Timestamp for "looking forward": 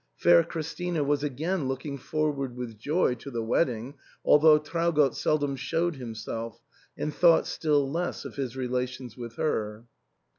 1.67-2.55